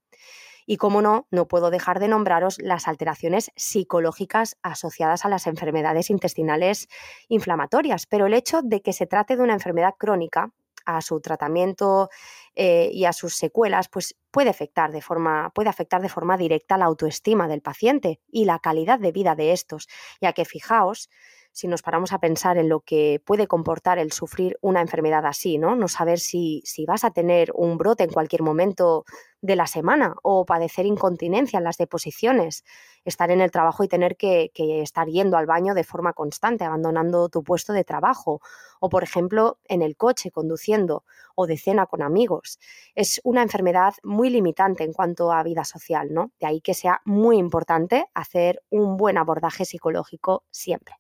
Y 0.66 0.78
como 0.78 1.02
no, 1.02 1.28
no 1.32 1.48
puedo 1.48 1.72
dejar 1.72 2.00
de 2.00 2.08
nombraros 2.08 2.60
las 2.60 2.88
alteraciones 2.88 3.52
psicológicas 3.56 4.58
asociadas 4.62 5.26
a 5.26 5.30
las 5.30 5.48
enfermedades 5.48 6.12
intestinales 6.12 6.88
inflamatorias, 7.28 8.06
pero 8.06 8.28
el 8.28 8.36
hecho 8.36 8.62
de 8.62 8.82
que 8.82 8.94
se 8.94 9.08
trate 9.08 9.36
de 9.36 9.42
una 9.42 9.54
enfermedad 9.54 9.96
crónica, 9.98 10.52
a 10.86 11.02
su 11.02 11.20
tratamiento 11.22 12.10
eh, 12.56 12.90
y 12.92 13.06
a 13.06 13.14
sus 13.14 13.36
secuelas, 13.36 13.90
pues 13.90 14.16
puede 14.32 14.50
afectar, 14.50 14.92
de 14.92 15.02
forma, 15.02 15.52
puede 15.54 15.70
afectar 15.70 16.02
de 16.02 16.10
forma 16.10 16.38
directa 16.38 16.78
la 16.78 16.86
autoestima 16.86 17.48
del 17.48 17.62
paciente 17.62 18.22
y 18.28 18.46
la 18.46 18.60
calidad 18.60 19.00
de 19.00 19.12
vida 19.12 19.36
de 19.36 19.52
estos, 19.52 19.88
ya 20.22 20.34
que 20.34 20.46
fijaos, 20.46 21.10
si 21.52 21.68
nos 21.68 21.82
paramos 21.82 22.14
a 22.14 22.20
pensar 22.20 22.58
en 22.58 22.70
lo 22.70 22.82
que 22.82 23.22
puede 23.26 23.48
comportar 23.48 24.00
el 24.00 24.12
sufrir 24.12 24.58
una 24.62 24.82
enfermedad 24.82 25.26
así, 25.26 25.58
¿no? 25.58 25.76
No 25.76 25.88
saber 25.88 26.20
si, 26.20 26.62
si 26.66 26.86
vas 26.86 27.04
a 27.04 27.12
tener 27.12 27.52
un 27.56 27.78
brote 27.78 28.04
en 28.04 28.12
cualquier 28.12 28.44
momento 28.44 29.06
de 29.42 29.56
la 29.56 29.68
semana 29.68 30.16
o 30.22 30.46
padecer 30.46 30.86
incontinencia 30.86 31.58
en 31.58 31.64
las 31.64 31.78
deposiciones, 31.78 32.64
estar 33.06 33.32
en 33.32 33.42
el 33.42 33.52
trabajo 33.52 33.84
y 33.84 33.88
tener 33.88 34.18
que, 34.18 34.52
que, 34.54 34.82
estar 34.82 35.08
yendo 35.08 35.38
al 35.38 35.46
baño 35.46 35.74
de 35.74 35.84
forma 35.84 36.14
constante, 36.14 36.66
abandonando 36.66 37.30
tu 37.30 37.44
puesto 37.44 37.74
de 37.74 37.84
trabajo, 37.84 38.42
o 38.80 38.90
por 38.90 39.04
ejemplo 39.04 39.60
en 39.66 39.82
el 39.82 39.96
coche 39.96 40.32
conduciendo 40.32 41.04
o 41.36 41.48
de 41.48 41.58
cena 41.58 41.86
con 41.86 42.02
amigos. 42.02 42.60
Es 42.96 43.22
una 43.24 43.42
enfermedad 43.42 43.94
muy 44.04 44.30
limitante 44.30 44.84
en 44.84 44.94
cuanto 44.94 45.32
a 45.32 45.44
vida 45.44 45.64
social, 45.64 46.14
¿no? 46.14 46.32
De 46.40 46.48
ahí 46.48 46.62
que 46.62 46.74
sea 46.74 47.02
muy 47.06 47.38
importante 47.38 48.06
hacer 48.14 48.62
un 48.70 48.98
buen 48.98 49.18
abordaje 49.18 49.66
psicológico 49.66 50.44
siempre. 50.52 50.96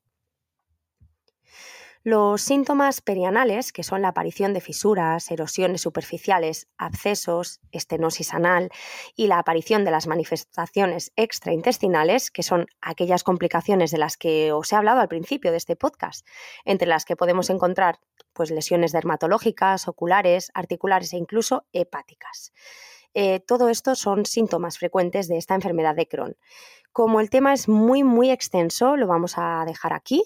Los 2.04 2.42
síntomas 2.42 3.02
perianales, 3.02 3.74
que 3.74 3.84
son 3.84 4.02
la 4.02 4.08
aparición 4.08 4.54
de 4.54 4.62
fisuras, 4.62 5.30
erosiones 5.32 5.82
superficiales, 5.82 6.70
abscesos, 6.78 7.60
estenosis 7.74 8.34
anal 8.34 8.70
y 9.18 9.28
la 9.28 9.38
aparición 9.38 9.84
de 9.84 9.92
las 9.92 10.08
manifestaciones 10.08 11.12
extraintestinales, 11.18 12.32
que 12.32 12.42
son 12.42 12.68
aquellas 12.80 13.26
complicaciones 13.26 13.92
de 13.92 13.98
las 13.98 14.16
que 14.16 14.54
os 14.54 14.72
he 14.72 14.78
hablado 14.78 15.02
al 15.02 15.10
principio 15.10 15.52
de 15.52 15.58
este 15.58 15.76
podcast, 15.76 16.26
entre 16.64 16.88
las 16.88 17.04
que 17.04 17.18
podemos 17.18 17.50
encontrar 17.50 18.00
pues, 18.32 18.50
lesiones 18.50 18.94
dermatológicas, 18.94 19.90
oculares, 19.90 20.52
articulares 20.54 21.12
e 21.12 21.18
incluso 21.18 21.66
hepáticas. 21.74 22.54
Eh, 23.14 23.42
todo 23.42 23.68
esto 23.68 23.96
son 23.96 24.26
síntomas 24.26 24.78
frecuentes 24.78 25.28
de 25.28 25.38
esta 25.38 25.56
enfermedad 25.56 25.96
de 25.96 26.08
Crohn. 26.08 26.38
Como 26.94 27.20
el 27.20 27.30
tema 27.30 27.54
es 27.54 27.68
muy, 27.68 28.04
muy 28.04 28.32
extenso, 28.32 28.96
lo 28.96 29.06
vamos 29.06 29.34
a 29.38 29.66
dejar 29.66 29.94
aquí. 29.94 30.24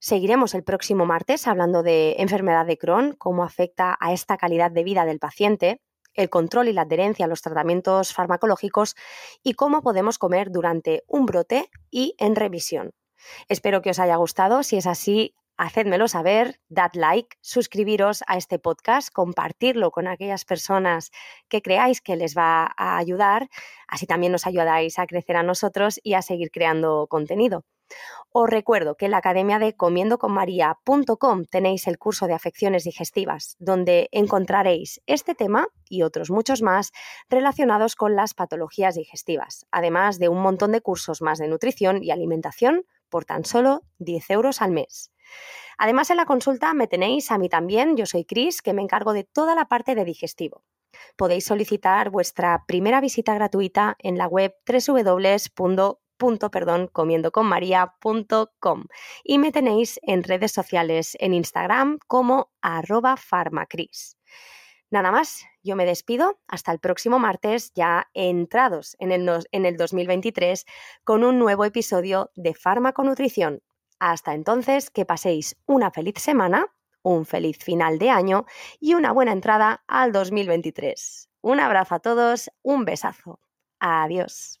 Seguiremos 0.00 0.54
el 0.54 0.62
próximo 0.62 1.06
martes 1.06 1.48
hablando 1.48 1.82
de 1.82 2.16
enfermedad 2.18 2.66
de 2.66 2.78
Crohn, 2.78 3.14
cómo 3.18 3.42
afecta 3.42 3.96
a 3.98 4.12
esta 4.12 4.36
calidad 4.36 4.70
de 4.70 4.84
vida 4.84 5.04
del 5.04 5.18
paciente, 5.18 5.80
el 6.14 6.30
control 6.30 6.68
y 6.68 6.72
la 6.72 6.82
adherencia 6.82 7.24
a 7.24 7.28
los 7.28 7.42
tratamientos 7.42 8.12
farmacológicos 8.12 8.94
y 9.42 9.54
cómo 9.54 9.82
podemos 9.82 10.18
comer 10.18 10.52
durante 10.52 11.02
un 11.08 11.26
brote 11.26 11.68
y 11.90 12.14
en 12.18 12.36
revisión. 12.36 12.92
Espero 13.48 13.82
que 13.82 13.90
os 13.90 13.98
haya 13.98 14.14
gustado. 14.14 14.62
Si 14.62 14.76
es 14.76 14.86
así, 14.86 15.34
hacedmelo 15.56 16.06
saber, 16.06 16.60
dad 16.68 16.92
like, 16.94 17.36
suscribiros 17.40 18.22
a 18.28 18.36
este 18.36 18.60
podcast, 18.60 19.12
compartirlo 19.12 19.90
con 19.90 20.06
aquellas 20.06 20.44
personas 20.44 21.10
que 21.48 21.60
creáis 21.60 22.00
que 22.00 22.14
les 22.14 22.36
va 22.36 22.72
a 22.76 22.98
ayudar. 22.98 23.48
Así 23.88 24.06
también 24.06 24.30
nos 24.30 24.46
ayudáis 24.46 25.00
a 25.00 25.06
crecer 25.08 25.36
a 25.36 25.42
nosotros 25.42 25.98
y 26.04 26.14
a 26.14 26.22
seguir 26.22 26.52
creando 26.52 27.08
contenido. 27.08 27.64
Os 28.30 28.48
recuerdo 28.48 28.94
que 28.94 29.06
en 29.06 29.12
la 29.12 29.18
academia 29.18 29.58
de 29.58 29.74
comiendoconmaria.com 29.74 31.44
tenéis 31.46 31.86
el 31.86 31.98
curso 31.98 32.26
de 32.26 32.34
afecciones 32.34 32.84
digestivas, 32.84 33.56
donde 33.58 34.08
encontraréis 34.12 35.00
este 35.06 35.34
tema 35.34 35.68
y 35.88 36.02
otros 36.02 36.30
muchos 36.30 36.60
más 36.60 36.92
relacionados 37.30 37.96
con 37.96 38.16
las 38.16 38.34
patologías 38.34 38.94
digestivas, 38.94 39.66
además 39.70 40.18
de 40.18 40.28
un 40.28 40.42
montón 40.42 40.72
de 40.72 40.82
cursos 40.82 41.22
más 41.22 41.38
de 41.38 41.48
nutrición 41.48 42.04
y 42.04 42.10
alimentación 42.10 42.84
por 43.08 43.24
tan 43.24 43.44
solo 43.44 43.82
10 43.98 44.30
euros 44.30 44.60
al 44.60 44.72
mes. 44.72 45.10
Además, 45.78 46.10
en 46.10 46.18
la 46.18 46.26
consulta 46.26 46.74
me 46.74 46.86
tenéis 46.86 47.30
a 47.30 47.38
mí 47.38 47.48
también, 47.48 47.96
yo 47.96 48.04
soy 48.04 48.24
Cris, 48.24 48.60
que 48.60 48.74
me 48.74 48.82
encargo 48.82 49.12
de 49.12 49.24
toda 49.24 49.54
la 49.54 49.66
parte 49.66 49.94
de 49.94 50.04
digestivo. 50.04 50.64
Podéis 51.16 51.44
solicitar 51.44 52.10
vuestra 52.10 52.64
primera 52.66 53.00
visita 53.00 53.34
gratuita 53.34 53.96
en 54.00 54.18
la 54.18 54.26
web 54.26 54.54
www 54.66 55.98
perdón, 56.50 56.88
comiendoconmaria.com 56.88 58.84
y 59.24 59.38
me 59.38 59.52
tenéis 59.52 59.98
en 60.02 60.22
redes 60.22 60.52
sociales 60.52 61.16
en 61.20 61.34
Instagram 61.34 61.98
como 62.06 62.50
arroba 62.60 63.16
farmacris. 63.16 64.16
Nada 64.90 65.10
más, 65.10 65.44
yo 65.62 65.76
me 65.76 65.84
despido 65.84 66.40
hasta 66.48 66.72
el 66.72 66.78
próximo 66.78 67.18
martes, 67.18 67.72
ya 67.74 68.08
entrados 68.14 68.96
en 68.98 69.12
el, 69.12 69.28
en 69.52 69.66
el 69.66 69.76
2023, 69.76 70.64
con 71.04 71.24
un 71.24 71.38
nuevo 71.38 71.64
episodio 71.66 72.30
de 72.36 72.54
Farmaconutrición. 72.54 73.62
Hasta 73.98 74.32
entonces, 74.32 74.90
que 74.90 75.04
paséis 75.04 75.56
una 75.66 75.90
feliz 75.90 76.14
semana, 76.18 76.66
un 77.02 77.26
feliz 77.26 77.58
final 77.58 77.98
de 77.98 78.10
año 78.10 78.46
y 78.80 78.94
una 78.94 79.12
buena 79.12 79.32
entrada 79.32 79.84
al 79.86 80.12
2023. 80.12 81.28
Un 81.42 81.60
abrazo 81.60 81.94
a 81.96 82.00
todos, 82.00 82.50
un 82.62 82.84
besazo. 82.84 83.40
Adiós. 83.80 84.60